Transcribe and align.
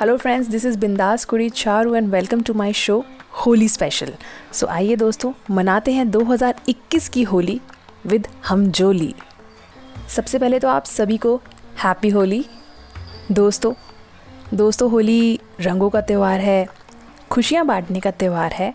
Hello 0.00 0.16
friends 0.16 0.48
this 0.48 0.64
is 0.64 0.78
Bindaas 0.78 1.24
Kudi 1.24 1.50
Charu 1.50 1.94
and 1.94 2.08
welcome 2.08 2.42
to 2.42 2.54
my 2.54 2.72
show 2.72 3.04
Holi 3.32 3.68
special 3.68 4.12
so 4.52 4.66
आइए 4.66 4.96
दोस्तों, 4.96 5.32
मनाते 5.50 5.92
हैं 5.92 6.10
2021 6.10 7.08
की 7.08 7.22
होली 7.22 7.60
विद 8.06 8.28
हम 8.48 8.66
जोली। 8.70 9.14
सबसे 10.08 10.38
पहले 10.38 10.58
तो 10.58 10.68
आप 10.68 10.84
सभी 10.84 11.16
को 11.16 11.36
हैप्पी 11.84 12.08
होली। 12.08 12.44
दोस्तों 13.32 13.72
दोस्तों, 14.54 14.90
होली 14.90 15.40
रंगों 15.60 15.90
का 15.90 16.00
त्यौहार 16.00 16.40
है, 16.40 16.68
खुशियाँ 17.30 17.66
बांटने 17.66 18.00
का 18.00 18.10
त्यौहार 18.10 18.52
है, 18.52 18.74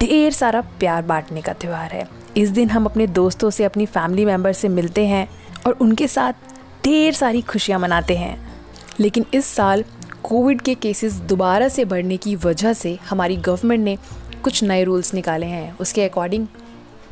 ढेर 0.00 0.32
सारा 0.32 0.60
प्यार 0.60 1.02
बांटने 1.02 1.42
का 1.42 1.52
त्यौहार 1.52 1.90
है। 1.90 2.08
इस 2.36 2.48
दिन 2.48 2.70
हम 2.70 2.84
अपने 2.84 3.06
दोस्तों 3.06 3.50
से, 3.50 3.64
अपनी 3.64 3.86
फैमिली 3.86 4.24
मेंबर 4.24 4.52
से 4.52 4.68
मिलते 4.68 5.06
हैं 5.06 5.28
और 5.66 5.72
उनके 5.72 6.08
साथ 6.08 6.32
ढेर 6.84 7.12
सारी 7.12 7.42
खुशियाँ 7.42 7.80
मनाते 7.80 8.16
हैं। 8.16 8.52
लेकिन 9.00 9.24
इस 9.34 9.46
साल 9.46 9.84
कोविड 10.24 10.60
के 10.60 10.74
केसेस 10.74 11.14
दोबारा 11.28 11.68
से 11.68 11.84
बढ़ने 11.84 12.16
की 12.16 12.34
वजह 12.36 12.72
से 12.72 12.98
हमारी 13.08 13.36
गवर्नमेंट 13.38 13.84
ने 13.84 13.96
कुछ 14.44 14.62
नए 14.64 14.84
रूल्स 14.84 15.12
निकाले 15.14 15.46
हैं। 15.46 15.76
उसके 15.78 16.04
अकॉर्डिंग 16.04 16.46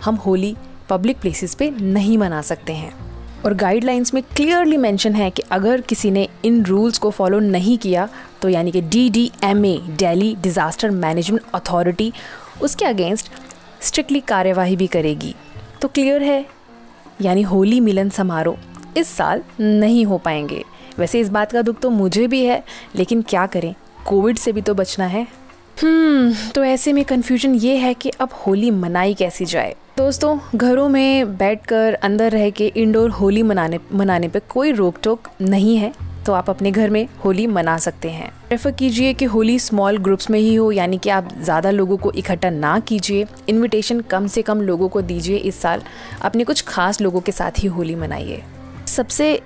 हम 0.04 0.14
होली 0.16 0.54
पब्लिक 0.90 1.20
प्लेसेस 1.20 1.54
पे 1.54 1.70
नहीं 1.70 2.18
मना 2.18 2.40
सकते 2.42 2.72
हैं। 2.72 2.92
और 3.44 3.54
गाइडलाइंस 3.54 4.14
में 4.14 4.22
क्लियरली 4.36 4.76
मेंशन 4.76 5.14
है 5.14 5.30
कि 5.30 5.42
अगर 5.52 5.80
किसी 5.80 6.10
ने 6.10 6.28
इन 6.44 6.64
रूल्स 6.64 6.98
को 6.98 7.10
फॉलो 7.10 7.38
नहीं 7.40 7.76
किया 7.78 8.08
तो 8.42 8.48
यानी 8.48 8.70
कि 8.70 8.80
D 8.80 9.08
D 9.10 9.30
M 9.44 9.64
A 9.66 9.78
Delhi 9.90 10.34
disaster 10.36 10.90
management 10.90 11.42
authority, 11.54 12.12
उसके 12.62 12.84
अगेंस्ट 12.84 13.30
स्ट्रिक्टली 13.82 14.20
कार्यवाही 14.20 14.76
भी 14.76 14.86
करेगी। 14.86 15.34
तो 15.82 15.88
क्लियर 15.88 16.22
है? 16.22 16.44
यानी 17.22 17.42
होली 17.42 17.80
मिलन 17.80 18.08
समारोह 18.10 18.98
इस 18.98 19.08
साल 19.08 19.42
नहीं 19.60 20.04
हो 20.04 20.18
पाएँगे। 20.18 20.64
वैसे 20.98 21.20
इस 21.20 21.28
बात 21.28 21.52
का 21.52 21.62
दुख 21.62 21.80
तो 21.80 21.90
मुझे 21.90 22.26
भी 22.26 22.44
है, 22.44 22.62
लेकिन 22.96 23.22
क्या 23.22 23.46
करें? 23.46 23.74
कोविड 24.06 24.38
से 24.38 24.52
भी 24.52 24.60
तो 24.60 24.74
बचना 24.74 25.06
है। 25.06 25.26
हम्म 25.82 26.50
तो 26.54 26.64
ऐसे 26.64 26.92
में 26.92 27.04
कन्फ्यूज़न 27.04 27.54
ये 27.54 27.76
है 27.76 27.94
कि 27.94 28.10
अब 28.10 28.30
होली 28.46 28.70
मनाई 28.70 29.14
कैसी 29.14 29.44
जाए? 29.44 29.74
दोस्तों, 29.98 30.38
घरों 30.54 30.88
में 30.88 31.36
बैठकर 31.36 31.94
अंदर 31.94 32.30
रह 32.32 32.48
के 32.50 32.66
इंडोर 32.66 33.10
होली 33.10 33.42
मनाने 33.42 33.78
मनाने 33.92 34.28
पे 34.28 34.40
कोई 34.48 34.72
रोक 34.72 34.98
टोक 35.02 35.28
नहीं 35.40 35.76
है 35.76 35.92
तो 36.26 36.32
आप 36.32 36.50
अपने 36.50 36.70
घर 36.70 36.90
में 36.90 37.06
होली 37.24 37.46
मना 37.46 37.76
सकते 37.78 38.08
हैं। 38.10 38.30
प्रेफर 38.48 38.70
कीजिए 38.70 39.12
कि 39.14 39.24
होली 39.24 39.58
स्मॉल 39.58 39.98
ग्रुप्स 39.98 40.28
में 40.30 40.38
ही 40.38 40.54
हो, 40.54 40.70
यानी 40.72 40.98
कि 40.98 41.10
आप 41.10 41.28
ज़्यादा 41.34 41.70
लोगों 41.70 41.96
को 41.96 42.12
इकट्ठा 42.12 42.50
ना 42.50 42.78
कीजिए। 42.80 43.26
इनविटेशन 43.48 44.00
कम 44.00 44.26
से 44.26 44.42
कम 44.42 44.60
लोगों 44.60 44.88
को 44.88 45.02
दीजिए 45.02 45.36
इस 45.36 45.60
साल। 45.62 45.82
अपने 46.22 46.44
कुछ 46.44 46.62
खास 46.62 47.00
लोगों 47.00 47.20
के 47.20 47.32
साथ 47.32 47.58
ही 47.58 47.68
होली 47.68 47.94
मनाइए। 47.94 48.42
सबसे 48.88 49.40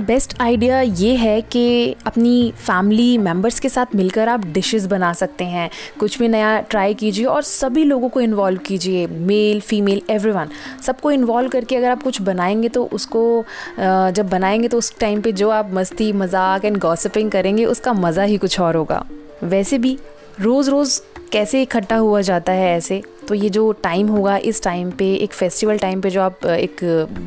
बेस्ट 0.00 0.34
आइडिया 0.40 0.80
ये 0.80 1.14
है 1.16 1.40
कि 1.42 1.94
अपनी 2.06 2.52
फैमिली 2.58 3.18
मेंबर्स 3.18 3.58
के 3.60 3.68
साथ 3.68 3.94
मिलकर 3.96 4.28
आप 4.28 4.44
डिशेस 4.46 4.86
बना 4.86 5.12
सकते 5.12 5.44
हैं। 5.44 5.68
कुछ 6.00 6.18
भी 6.18 6.28
नया 6.28 6.60
ट्राई 6.60 6.94
कीजिए 6.94 7.24
और 7.24 7.42
सभी 7.42 7.84
लोगों 7.84 8.08
को 8.08 8.20
इन्वॉल्व 8.20 8.58
कीजिए। 8.58 9.06
मेल, 9.06 9.60
फीमेल, 9.60 10.02
एवरीवन, 10.10 10.48
सबको 10.82 11.10
इन्वॉल्व 11.10 11.48
करके 11.48 11.76
अगर 11.76 11.90
आप 11.90 12.02
कुछ 12.02 12.20
बनाएँगे 12.22 12.68
तो 12.68 12.84
उसको 12.84 13.44
जब 13.78 14.28
बनाएँगे 14.30 14.68
तो 14.68 14.78
उस 14.78 14.98
टाइम 14.98 15.20
पे 15.20 15.32
जो 15.32 15.50
आप 15.50 15.72
मस्ती, 15.74 16.12
मज़ाक 16.12 16.64
एंड 16.64 16.78
गॉसिपिंग 16.78 17.30
करेंगे, 17.30 17.64
उसका 17.64 17.92
मज़ा 17.92 18.22
ही 18.22 18.36
कुछ 18.36 18.60
और 18.60 18.76
होगा। 18.76 19.04
वैसे 19.44 19.78
भी 19.78 19.98
रोज़ 20.40 20.70
रोज़ 20.70 21.00
कैसे 21.32 21.62
इकट्ठा 21.62 21.96
हुआ 21.96 22.20
जाता 22.20 22.52
है 22.52 22.76
ऐसे 22.76 23.02
तो 23.28 23.34
ये 23.34 23.48
जो 23.50 23.70
टाइम 23.82 24.08
होगा 24.08 24.36
इस 24.36 24.62
टाइम 24.62 24.90
पे, 24.90 25.14
एक 25.14 25.32
फेस्टिवल 25.32 25.78
टाइम 25.78 26.00
पे 26.00 26.10
जो 26.10 26.22
आप, 26.22 26.46
एक 26.46 26.80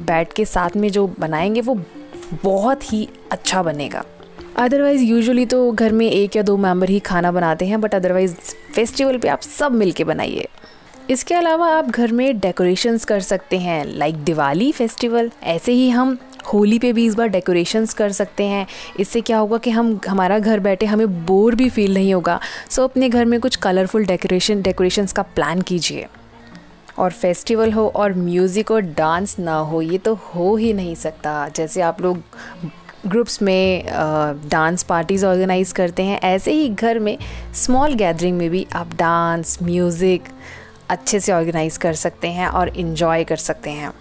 बैठ 0.07 0.33
के 0.33 0.45
साथ 0.45 0.75
में 0.75 0.89
जो 0.89 1.07
बनाएँगे 1.19 1.61
वो 1.61 1.79
बहुत 2.43 2.93
ही 2.93 3.07
अच्छा 3.31 3.63
बनेगा। 3.63 4.03
अदरवाइज़ 4.57 5.03
यूजुअली 5.03 5.45
तो 5.45 5.71
घर 5.71 5.91
में 5.91 6.09
एक 6.11 6.35
या 6.35 6.41
दो 6.41 6.57
मेंबर 6.57 6.89
ही 6.89 6.99
खाना 6.99 7.31
बनाते 7.31 7.65
हैं 7.65 7.81
बट 7.81 7.95
अदरवाइज़ 7.95 8.35
फेस्टिवल 8.75 9.17
पे 9.17 9.27
आप 9.27 9.41
सब 9.41 9.71
मिलके 9.71 10.03
बनाइए। 10.03 10.47
इसके 11.09 11.35
अलावा 11.35 11.67
आप 11.67 11.85
घर 11.85 12.11
में 12.11 12.39
डेकोरेशंस 12.39 13.05
कर 13.05 13.19
सकते 13.19 13.57
हैं 13.57 13.83
लाइक 13.85 14.15
दिवाली 14.15 14.71
फेस्टिवल 14.71 15.31
ऐसे 15.43 15.71
ही 15.71 15.89
हम 15.89 16.17
होली 16.53 16.79
पे 16.79 16.93
भी 16.93 17.05
इस 17.05 17.15
बार 17.15 17.27
डेकोरेशंस 17.27 17.93
कर 17.93 18.11
सकते 18.11 18.43
हैं। 18.43 18.67
इससे 18.99 19.21
क्या 19.21 19.37
होगा 19.37 19.57
कि 19.57 19.69
हम, 19.69 19.99
हमारा 20.07 20.39
घर 20.39 20.59
बैठे 20.59 20.85
हमें 20.85 21.25
बोर 21.25 21.55
भी 21.55 21.69
फील 21.69 21.93
नहीं 21.93 22.13
होगा। 22.13 22.39
सो 22.69 22.83
अपने 22.83 23.09
घर 23.09 23.25
में 23.25 23.39
कुछ 23.39 23.55
कलरफुल 23.55 24.05
डेकोरेशन 24.05 24.61
डेकोरेशंस 24.61 25.13
का 25.13 25.21
प्लान 25.21 25.61
कीजिए। 25.61 26.07
और 26.97 27.11
फेस्टिवल 27.11 27.71
हो 27.71 27.87
और 27.87 28.13
म्यूज़िक 28.13 28.71
और 28.71 28.81
डांस 28.81 29.37
ना 29.39 29.55
हो, 29.55 29.81
ये 29.81 29.97
तो 29.97 30.13
हो 30.15 30.55
ही 30.55 30.73
नहीं 30.73 30.95
सकता। 30.95 31.47
जैसे 31.49 31.81
आप 31.81 32.01
लोग 32.01 32.21
ग्रुप्स 33.07 33.41
में 33.41 33.85
डांस 34.49 34.83
पार्टीज़ 34.83 35.25
ऑर्गेनाइज 35.25 35.71
करते 35.71 36.03
हैं, 36.03 36.19
ऐसे 36.19 36.51
ही 36.51 36.69
घर 36.69 36.99
में 36.99 37.17
स्मॉल 37.55 37.93
गैदरिंग 37.93 38.37
में 38.37 38.49
भी 38.49 38.65
आप 38.75 38.95
डांस, 38.95 39.57
म्यूज़िक 39.63 40.29
अच्छे 40.89 41.19
से 41.19 41.31
ऑर्गेनाइज 41.31 41.77
कर 41.77 41.93
सकते 41.95 42.27
हैं 42.27 42.47
और 42.47 42.69
इन्जॉय 42.69 43.23
कर 43.23 43.35
सकते 43.35 43.69
हैं। 43.69 43.91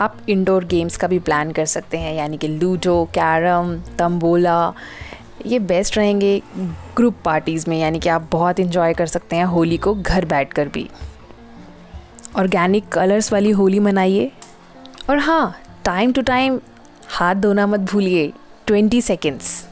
आप 0.00 0.16
इंडोर 0.28 0.64
गेम्स 0.64 0.96
का 0.96 1.08
भी 1.08 1.18
प्लान 1.18 1.52
कर 1.52 1.64
सकते 1.66 1.98
हैं, 1.98 2.14
यानी 2.14 2.36
कि 2.36 2.48
लूडो, 2.48 3.04
कैरम 3.14 3.74
तम्बोला 3.98 4.72
ये 5.46 5.58
बेस्ट 5.58 5.96
रहेंगे 5.98 6.40
ग्रुप 6.96 7.16
पार्टीज़ 7.24 7.68
में, 7.70 7.78
यानी 7.80 7.98
कि 7.98 8.08
आप 8.08 8.28
बहुत 8.32 8.60
इन्जॉय 8.60 8.94
कर 8.94 9.06
सकते 9.06 9.36
हैं 9.36 9.44
होली 9.44 9.76
को 9.76 9.94
घर 9.94 10.24
बैठ 10.24 10.52
कर 10.52 10.68
भी। 10.68 10.88
ऑर्गेनिक 12.36 12.88
कलर्स 12.88 13.32
वाली 13.32 13.50
होली 13.50 13.78
मनाइए। 13.78 14.30
और 15.10 15.18
हाँ 15.18 15.56
टाइम 15.84 16.12
टू 16.12 16.22
टाइम 16.22 16.60
हाथ 17.08 17.34
धोना 17.34 17.66
मत 17.66 17.80
भूलिए 17.80 18.32
ट्वेंटी 18.66 19.00
सेकेंड्स 19.02 19.66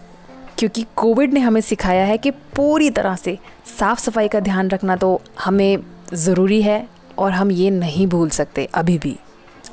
क्योंकि 0.58 0.84
कोविड 0.96 1.32
ने 1.32 1.40
हमें 1.40 1.60
सिखाया 1.60 2.04
है 2.04 2.18
कि 2.18 2.30
पूरी 2.56 2.90
तरह 2.90 3.16
से 3.16 3.38
साफ़ 3.78 4.00
सफ़ाई 4.00 4.28
का 4.28 4.40
ध्यान 4.40 4.68
रखना 4.68 4.96
तो 4.96 5.20
हमें 5.44 5.78
ज़रूरी 6.14 6.60
है 6.62 6.86
और 7.18 7.32
हम 7.32 7.50
ये 7.50 7.70
नहीं 7.70 8.06
भूल 8.06 8.30
सकते 8.30 8.68
अभी 8.74 8.98
भी। 8.98 9.16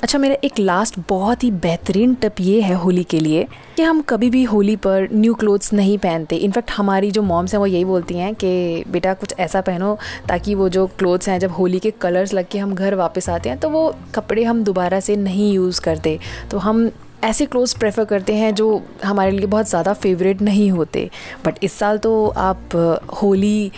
अच्छा 0.02 0.18
मेरा 0.18 0.36
एक 0.44 0.58
लास्ट 0.58 0.94
बहुत 1.08 1.44
ही 1.44 1.50
बेहतरीन 1.50 2.14
टिप 2.14 2.40
ये 2.40 2.60
है 2.60 2.74
होली 2.74 3.04
के 3.04 3.20
लिए 3.20 3.46
कि 3.76 3.82
हम 3.82 4.00
कभी 4.00 4.28
भी 4.30 4.42
होली 4.44 4.74
पर 4.76 5.08
न्यू 5.12 5.34
क्लोथ्स 5.34 5.72
नहीं 5.72 5.96
पहनते। 5.98 6.36
इनफैक्ट 6.36 6.70
हमारी 6.70 7.10
जो 7.10 7.22
मॉम्स 7.22 7.52
हैं, 7.52 7.58
वो 7.58 7.66
यही 7.66 7.84
बोलती 7.84 8.14
हैं 8.14 8.34
कि, 8.34 8.84
बेटा, 8.88 9.14
कुछ 9.14 9.34
ऐसा 9.38 9.60
पहनो 9.60 9.96
ताकि 10.28 10.54
वो 10.54 10.68
जो 10.68 10.86
क्लोथ्स 10.98 11.28
हैं, 11.28 11.38
जब 11.38 11.52
होली 11.52 11.78
के 11.78 11.90
कलर्स 11.90 12.34
लग 12.34 12.48
के 12.50 12.58
हम 12.58 12.74
घर 12.74 12.94
वापस 12.94 13.28
आते 13.28 13.48
हैं 13.48 13.58
तो 13.58 13.70
वो 13.70 13.94
कपड़े 14.14 14.44
हम 14.44 14.62
दोबारा 14.64 15.00
से 15.00 15.16
नहीं 15.16 15.52
यूज़ 15.52 15.80
करते। 15.80 16.18
तो 16.50 16.58
हम 16.58 16.90
ऐसे 17.24 17.46
क्लोथ्स 17.46 17.72
प्रेफर 17.74 18.04
करते 18.04 18.34
हैं 18.34 18.54
जो 18.54 18.66
हमारे 19.04 19.30
लिए 19.30 19.46
बहुत 19.46 19.68
ज़्यादा 19.68 19.92
फेवरेट 19.94 20.42
नहीं 20.42 20.70
होते। 20.70 21.08
बट 21.44 21.58
इस 21.64 21.72
साल 21.72 21.98
तो 21.98 22.26
आप 22.28 22.76
होली 23.22 23.70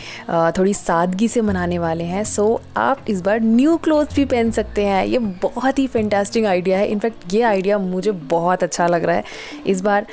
थोड़ी 0.59 0.75
सादगी 0.75 1.29
से 1.29 1.41
मनाने 1.41 1.79
वाले 1.79 2.05
हैं। 2.05 2.25
सो 2.25 2.61
आप 2.77 3.05
इस 3.09 3.21
बार 3.21 3.41
न्यू 3.41 3.77
क्लोथ्स 3.77 4.15
भी 4.17 4.25
पहन 4.25 4.51
सकते 4.51 4.85
हैं। 4.85 5.05
ये 5.07 5.19
बहुत 5.43 5.79
ही 5.79 5.87
फैंटास्टिक 5.87 6.45
आइडिया 6.47 6.79
है। 6.79 6.89
इनफैक्ट 6.89 7.35
ये 7.35 7.43
आइडिया 7.43 7.79
मुझे 7.79 8.11
बहुत 8.11 8.63
अच्छा 8.63 8.87
लग 8.87 9.05
रहा 9.05 9.17
है। 9.17 9.25
इस 9.67 9.81
बार 9.81 10.07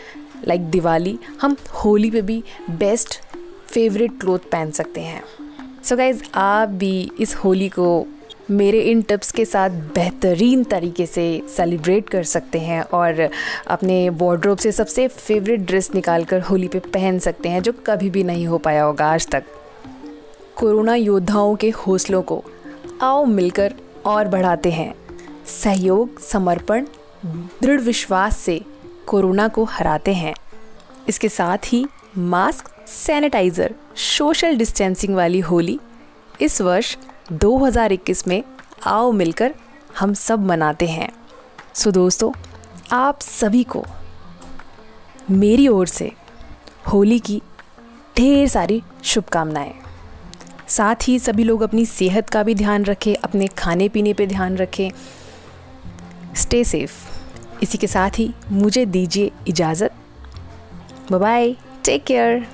लाइक 0.48 0.62
like 0.62 0.72
दिवाली, 0.72 1.18
हम 1.42 1.56
होली 1.76 2.12
पे 2.12 2.22
भी 2.22 2.44
बेस्ट 2.72 3.20
फेवरेट 3.68 4.20
क्लोथ 4.20 4.40
पहन 4.52 4.72
सकते 4.72 5.02
हैं। 5.02 5.24
सो 5.84 5.90
so 5.90 5.98
गाइज़ 5.98 6.24
आप 6.36 6.70
भी 6.70 7.12
इस 7.20 7.36
होली 7.36 7.70
को 7.70 8.06
मेरे 8.52 8.80
इन 8.82 9.02
टिप्स 9.02 9.32
के 9.32 9.44
साथ 9.46 9.70
बेहतरीन 9.96 10.64
तरीके 10.64 11.06
से 11.06 11.42
सेलिब्रेट 11.56 12.10
कर 12.10 12.24
सकते 12.24 12.60
हैं 12.60 12.82
और 12.84 13.30
अपने 13.68 13.98
वार्ड्रोब 14.10 14.58
से 14.58 14.72
सबसे 14.72 15.08
फेवरेट 15.08 15.60
ड्रेस 15.60 15.90
निकाल 15.96 16.24
कर 16.24 16.42
होली 16.42 16.68
पे 16.68 16.80
पहन 16.80 17.18
सकते 17.20 17.50
हैं, 17.50 17.62
जो 17.62 17.74
कभी 17.88 18.10
भी 18.10 18.24
नहीं 18.24 18.46
हो 18.48 18.58
पाया 18.58 18.84
होगा 18.84 19.08
आज 19.14 19.28
तक। 19.28 19.44
कोरोना 20.56 20.96
योद्धाओं 20.96 21.56
के 21.56 21.70
हौसलों 21.70 22.22
को 22.22 22.44
आओ 23.02 23.26
मिलकर 23.26 23.74
और 24.06 24.28
बढ़ाते 24.28 24.72
हैं। 24.72 24.94
सहयोग, 25.46 26.20
समर्पण, 26.22 26.86
दृढ़ 27.62 27.82
विश्वास 27.82 28.38
से 28.38 28.62
कोरोना 29.08 29.48
को 29.48 29.64
हराते 29.64 30.14
हैं। 30.14 30.36
इसके 31.10 31.30
साथ 31.30 31.74
ही 31.74 31.86
मास्क 32.18 32.70
सैनिटाइज़र 32.88 33.76
सोशल 33.96 34.56
डिस्टेंसिंग 34.56 35.16
वाली 35.16 35.40
होली 35.40 35.80
इस 36.42 36.62
वर्ष 36.62 36.96
2021 37.32 38.28
में 38.28 38.44
आओ 38.86 39.12
मिलकर 39.12 39.56
हम 40.00 40.14
सब 40.14 40.46
मनाते 40.46 40.88
हैं। 40.88 41.10
सो 41.74 41.92
दोस्तों, 41.92 42.32
आप 42.92 43.20
सभी 43.20 43.64
को 43.64 43.86
मेरी 45.32 45.68
ओर 45.68 45.88
से 45.88 46.12
होली 46.94 47.20
की 47.20 47.42
ढेर 48.18 48.48
सारी 48.48 48.84
शुभकामनाएँ। 49.04 49.74
साथ 50.68 50.96
ही 51.08 51.20
सभी 51.20 51.44
लोग 51.44 51.62
अपनी 51.62 51.86
सेहत 51.86 52.30
का 52.30 52.44
भी 52.44 52.56
ध्यान 52.56 52.86
रखें, 52.86 53.16
अपने 53.16 53.48
खाने 53.48 53.90
पीने 53.90 54.14
पे 54.14 54.28
ध्यान 54.28 54.58
रखें। 54.58 54.92
स्टे 56.36 56.64
सेफ़ 56.64 56.94
इसी 57.64 57.78
के 57.78 57.88
साथ 57.88 58.10
ही 58.20 58.34
मुझे 58.52 58.86
दीजिए 58.86 59.32
इजाज़त। 59.48 59.94
Bye 61.12 61.56
take 61.86 62.04
care 62.04 62.48